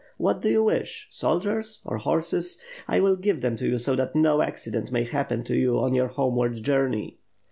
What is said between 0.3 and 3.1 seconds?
do you wish, soldiers or horses? 1